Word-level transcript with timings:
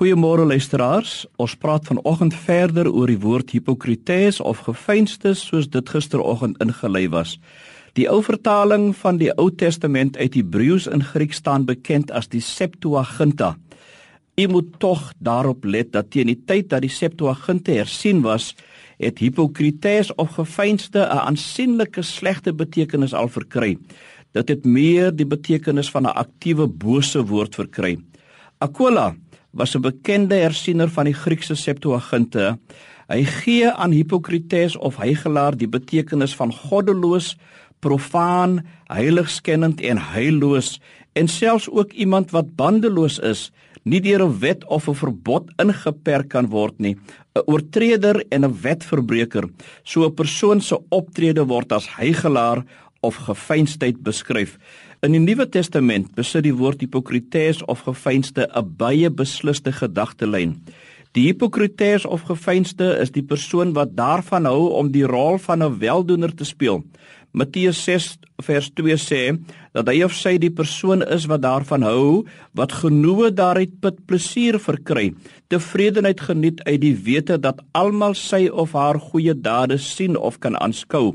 Goeiemôre 0.00 0.46
luisteraars. 0.48 1.26
Ons 1.36 1.52
praat 1.60 1.84
vanoggend 1.84 2.32
verder 2.32 2.88
oor 2.88 3.10
die 3.10 3.18
woord 3.20 3.50
hipokrites 3.52 4.38
of 4.40 4.62
gefeinstes 4.64 5.42
soos 5.50 5.66
dit 5.68 5.92
gisteroggend 5.92 6.56
ingelei 6.64 7.02
was. 7.12 7.34
Die 8.00 8.06
ou 8.08 8.22
vertaling 8.24 8.94
van 8.96 9.20
die 9.20 9.28
Ou 9.36 9.50
Testament 9.52 10.16
uit 10.16 10.40
Hebreëus 10.40 10.88
in 10.88 11.04
Griek 11.04 11.36
staan 11.36 11.68
bekend 11.68 12.08
as 12.16 12.32
die 12.32 12.40
Septuaginta. 12.40 13.58
U 14.40 14.48
moet 14.48 14.72
tog 14.80 15.12
daarop 15.20 15.68
let 15.68 15.92
dat 15.92 16.08
teen 16.16 16.32
die 16.32 16.40
tyd 16.48 16.72
dat 16.72 16.80
die 16.80 16.94
Septuaginta 16.96 17.76
hersien 17.76 18.24
was, 18.24 18.54
het 18.96 19.20
hipokrites 19.20 20.14
of 20.16 20.32
gefeinste 20.40 21.04
'n 21.04 21.28
aansienlike 21.28 22.00
slegte 22.00 22.56
betekenis 22.56 23.12
al 23.12 23.28
verkry. 23.28 23.76
Dit 24.32 24.48
het 24.48 24.64
meer 24.64 25.12
die 25.12 25.28
betekenis 25.28 25.90
van 25.90 26.06
'n 26.06 26.16
aktiewe 26.16 26.66
bose 26.66 27.20
woord 27.20 27.54
verkry. 27.54 27.98
Aquila 28.60 29.14
was 29.52 29.74
'n 29.74 29.82
bekende 29.82 30.34
hersiener 30.34 30.88
van 30.88 31.04
die 31.04 31.14
Griekse 31.14 31.54
Septuaginta. 31.54 32.58
Hy 33.08 33.24
gee 33.24 33.70
aan 33.70 33.90
hipokrites 33.90 34.76
of 34.76 34.96
hygelaar 34.96 35.56
die 35.56 35.68
betekenis 35.68 36.34
van 36.34 36.52
goddeloos, 36.52 37.36
profaan, 37.80 38.66
heiligskennend 38.86 39.80
en 39.80 39.98
heilloos 39.98 40.80
en 41.12 41.28
selfs 41.28 41.68
ook 41.68 41.92
iemand 41.92 42.30
wat 42.30 42.54
bandeloos 42.56 43.18
is, 43.18 43.50
nie 43.82 44.00
deur 44.00 44.22
'n 44.22 44.38
wet 44.38 44.64
of 44.68 44.88
'n 44.88 44.94
verbod 44.94 45.50
ingeperk 45.58 46.28
kan 46.28 46.46
word 46.46 46.78
nie, 46.78 46.96
'n 47.34 47.42
oortreder 47.46 48.24
en 48.30 48.44
'n 48.44 48.60
wetverbreker. 48.62 49.48
So 49.82 50.04
'n 50.04 50.14
persoon 50.14 50.60
se 50.60 50.78
optrede 50.88 51.46
word 51.46 51.72
as 51.72 51.88
hygelaar 51.98 52.64
of 53.00 53.16
gefeinsdheid 53.26 54.02
beskryf. 54.02 54.58
In 55.00 55.12
die 55.16 55.22
Nuwe 55.22 55.48
Testament 55.48 56.14
besit 56.14 56.44
die 56.44 56.56
woord 56.56 56.82
hipokrites 56.84 57.62
of 57.64 57.86
gefeinste 57.88 58.48
'n 58.52 58.76
baie 58.76 59.10
besliste 59.10 59.72
gedagtelyn. 59.72 60.60
Die 61.12 61.24
hipokrites 61.26 62.04
of 62.06 62.22
gefeinste 62.22 62.84
is 63.00 63.10
die 63.10 63.22
persoon 63.22 63.72
wat 63.72 63.96
daarvan 63.96 64.44
hou 64.44 64.68
om 64.78 64.92
die 64.92 65.06
rol 65.06 65.38
van 65.38 65.62
'n 65.62 65.78
weldoener 65.78 66.34
te 66.34 66.44
speel. 66.44 66.84
Matteus 67.32 67.84
6 67.84 68.18
vers 68.42 68.70
2 68.74 68.96
sê 68.98 69.38
dat 69.72 69.88
hy 69.88 70.02
of 70.02 70.14
sy 70.14 70.32
die 70.38 70.50
persoon 70.50 71.02
is 71.02 71.28
wat 71.30 71.42
daarvan 71.44 71.82
hou 71.86 72.26
wat 72.58 72.72
genoeg 72.72 73.30
daaruit 73.38 73.76
put 73.80 74.00
plesier 74.06 74.58
verkry, 74.58 75.12
tevredenheid 75.48 76.20
geniet 76.20 76.62
uit 76.66 76.80
die 76.80 76.94
wete 76.94 77.38
dat 77.38 77.62
almal 77.72 78.14
sy 78.14 78.48
of 78.48 78.72
haar 78.72 78.98
goeie 78.98 79.34
dade 79.34 79.78
sien 79.78 80.16
of 80.16 80.38
kan 80.38 80.58
aanskou. 80.58 81.14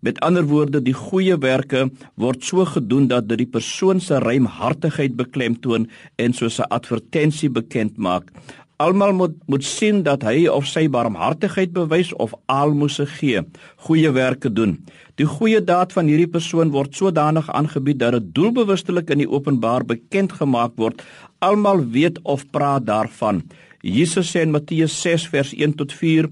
Met 0.00 0.20
ander 0.20 0.44
woorde, 0.44 0.82
die 0.82 0.94
goeie 0.96 1.38
werke 1.40 1.86
word 2.20 2.44
so 2.44 2.64
gedoen 2.68 3.08
dat 3.08 3.28
dit 3.28 3.44
die 3.44 3.50
persoon 3.50 4.00
se 4.00 4.18
ruimhartigheid 4.20 5.16
beklemtoon 5.16 5.88
en 6.16 6.32
soos 6.32 6.60
'n 6.60 6.70
advertensie 6.70 7.50
bekend 7.50 7.96
maak. 7.96 8.30
Almal 8.76 9.12
moet 9.12 9.36
moet 9.48 9.64
sien 9.64 10.02
dat 10.02 10.22
hy 10.22 10.48
of 10.52 10.66
sy 10.66 10.82
barmhartigheid 10.88 11.72
bewys 11.72 12.12
of 12.20 12.34
almoses 12.46 13.08
gee, 13.08 13.40
goeie 13.76 14.10
werke 14.12 14.52
doen. 14.52 14.74
Die 15.16 15.24
goeie 15.24 15.62
daad 15.64 15.94
van 15.96 16.06
hierdie 16.06 16.28
persoon 16.28 16.70
word 16.74 16.94
sodanig 16.94 17.48
aangebied 17.48 17.98
dat 17.98 18.12
dit 18.12 18.34
doelbewustelik 18.34 19.08
in 19.10 19.18
die 19.18 19.30
openbaar 19.30 19.84
bekend 19.84 20.32
gemaak 20.32 20.76
word. 20.76 21.00
Almal 21.38 21.86
weet 21.88 22.20
of 22.22 22.44
praat 22.50 22.84
daarvan. 22.84 23.42
Jesus 23.80 24.34
sê 24.34 24.42
in 24.44 24.52
Matteus 24.52 24.92
6 25.00 25.28
vers 25.32 25.54
1 25.54 25.74
tot 25.80 25.92
4 25.92 26.28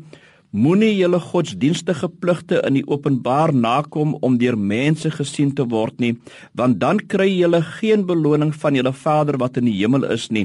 Moenie 0.54 0.92
julle 0.94 1.18
godsdienstige 1.18 2.06
pligte 2.22 2.60
in 2.62 2.76
die 2.76 2.84
openbaar 2.86 3.50
nakom 3.50 4.12
om 4.22 4.36
deur 4.38 4.54
mense 4.54 5.10
gesien 5.10 5.50
te 5.58 5.64
word 5.72 5.98
nie, 5.98 6.12
want 6.54 6.78
dan 6.78 7.00
kry 7.10 7.26
julle 7.32 7.58
geen 7.80 8.04
beloning 8.06 8.52
van 8.62 8.78
julle 8.78 8.92
Vader 8.94 9.40
wat 9.42 9.58
in 9.58 9.66
die 9.66 9.74
hemel 9.80 10.06
is 10.14 10.28
nie. 10.30 10.44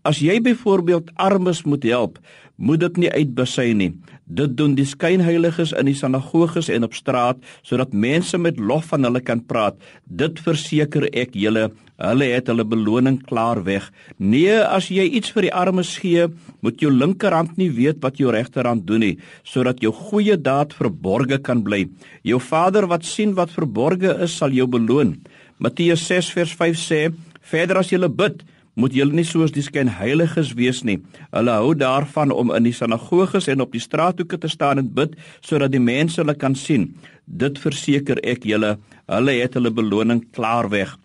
As 0.00 0.22
jy 0.24 0.38
byvoorbeeld 0.40 1.10
armes 1.20 1.60
moet 1.68 1.84
help, 1.84 2.16
moet 2.56 2.80
dit 2.80 3.04
nie 3.04 3.10
uitbesy 3.12 3.72
nie. 3.76 3.90
Dit 4.24 4.54
doen 4.56 4.76
die 4.78 4.86
skynheiliges 4.86 5.72
in 5.76 5.88
die 5.90 5.96
sinagoges 5.96 6.68
en 6.72 6.86
op 6.86 6.94
straat 6.96 7.40
sodat 7.66 7.92
mense 7.92 8.38
met 8.38 8.60
lof 8.60 8.92
van 8.92 9.04
hulle 9.08 9.20
kan 9.24 9.42
praat. 9.44 9.76
Dit 10.04 10.40
verseker 10.44 11.08
ek 11.10 11.34
julle, 11.36 11.70
hulle 12.00 12.28
het 12.30 12.48
hulle 12.48 12.64
beloning 12.64 13.18
klaar 13.28 13.60
weg. 13.66 13.88
Nee, 14.16 14.56
as 14.60 14.88
jy 14.92 15.08
iets 15.18 15.32
vir 15.34 15.48
die 15.48 15.54
armes 15.56 15.96
gee, 16.00 16.28
moet 16.64 16.80
jou 16.80 16.92
linkerhand 16.92 17.56
nie 17.60 17.70
weet 17.74 18.00
wat 18.04 18.20
jou 18.20 18.32
regterhand 18.32 18.86
doen 18.88 19.04
nie, 19.04 19.14
sodat 19.50 19.82
jou 19.82 19.90
goeie 19.92 20.36
daad 20.38 20.74
verborge 20.78 21.40
kan 21.42 21.64
bly. 21.66 21.88
Jou 22.22 22.38
Vader 22.40 22.86
wat 22.86 23.04
sien 23.04 23.34
wat 23.34 23.50
verborge 23.50 24.14
is, 24.22 24.36
sal 24.38 24.54
jou 24.54 24.68
beloon. 24.70 25.16
Matteus 25.58 26.06
6 26.06 26.30
vers 26.36 26.54
5 26.54 26.78
sê: 26.78 27.00
"Verder 27.40 27.78
as 27.78 27.90
jy 27.90 28.08
bid, 28.08 28.44
moet 28.80 28.94
julle 28.94 29.16
nie 29.16 29.26
soos 29.26 29.52
die 29.54 29.64
skynheiliges 29.64 30.54
wees 30.58 30.82
nie. 30.86 30.98
Hulle 31.34 31.56
hou 31.62 31.74
daarvan 31.74 32.32
om 32.32 32.52
in 32.56 32.68
die 32.68 32.74
sinagoges 32.76 33.48
en 33.48 33.60
op 33.60 33.72
die 33.72 33.82
straathoeke 33.82 34.38
te 34.38 34.48
staan 34.48 34.78
en 34.82 34.90
bid 34.94 35.16
sodat 35.40 35.74
die 35.74 35.82
mense 35.82 36.20
hulle 36.22 36.36
kan 36.38 36.54
sien. 36.54 36.94
Dit 37.26 37.58
verseker 37.58 38.20
ek 38.24 38.46
julle, 38.48 38.76
hulle 39.10 39.36
het 39.42 39.54
hulle 39.58 39.70
beloning 39.74 40.24
klaar 40.32 40.70
weg. 40.70 40.96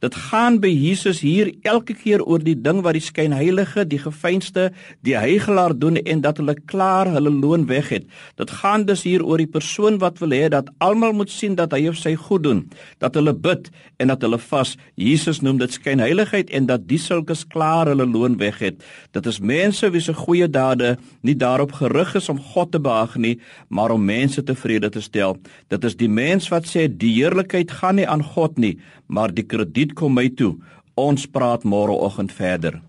Dit 0.00 0.14
gaan 0.16 0.56
by 0.62 0.70
Jesus 0.72 1.18
hier 1.20 1.50
elke 1.68 1.92
keer 1.92 2.22
oor 2.24 2.40
die 2.40 2.56
ding 2.56 2.78
wat 2.86 2.96
die 2.96 3.04
skynheilige, 3.04 3.84
die 3.84 3.98
gefeinste, 4.00 4.70
die 5.04 5.12
heigelaar 5.12 5.74
doen 5.76 5.98
en 6.00 6.22
dat 6.24 6.40
hulle 6.40 6.54
klaar 6.72 7.10
hulle 7.12 7.28
loon 7.28 7.66
weg 7.68 7.90
het. 7.92 8.06
Dit 8.40 8.54
gaan 8.62 8.86
dus 8.88 9.04
hier 9.04 9.20
oor 9.20 9.42
die 9.42 9.50
persoon 9.50 9.98
wat 10.00 10.22
wil 10.22 10.32
hê 10.32 10.48
dat 10.48 10.70
almal 10.80 11.12
moet 11.18 11.32
sien 11.32 11.58
dat 11.58 11.76
hy 11.76 11.82
of 11.90 11.98
sy 12.00 12.14
goed 12.16 12.46
doen, 12.46 12.62
dat 13.04 13.18
hulle 13.18 13.34
bid 13.36 13.68
en 14.00 14.08
dat 14.08 14.24
hulle 14.24 14.38
vas. 14.40 14.72
Jesus 14.96 15.42
noem 15.44 15.60
dit 15.60 15.76
skynheiligheid 15.76 16.48
en 16.56 16.70
dat 16.70 16.88
die 16.88 17.00
sulkes 17.00 17.44
klaar 17.52 17.92
hulle 17.92 18.08
loon 18.08 18.38
weg 18.40 18.62
het. 18.64 18.80
Dit 19.12 19.28
is 19.28 19.42
mense 19.44 19.92
wie 19.92 20.00
se 20.00 20.16
goeie 20.16 20.48
dade 20.48 20.94
nie 21.20 21.36
daarop 21.36 21.76
gerig 21.76 22.14
is 22.16 22.30
om 22.32 22.40
God 22.54 22.72
te 22.72 22.80
behaag 22.80 23.18
nie, 23.20 23.36
maar 23.68 23.92
om 23.92 24.08
mense 24.08 24.40
tevrede 24.48 24.88
te 24.88 25.04
stel. 25.04 25.36
Dit 25.68 25.84
is 25.84 25.98
die 26.00 26.08
mens 26.08 26.48
wat 26.48 26.64
sê 26.72 26.88
die 26.88 27.12
heerlikheid 27.18 27.76
gaan 27.82 28.00
nie 28.00 28.08
aan 28.08 28.24
God 28.24 28.56
nie, 28.56 28.78
maar 29.10 29.34
die 29.34 29.44
krediet 29.44 29.89
kom 29.94 30.14
my 30.14 30.28
toe. 30.34 30.56
Ons 30.98 31.26
praat 31.26 31.64
môreoggend 31.64 32.32
verder. 32.32 32.80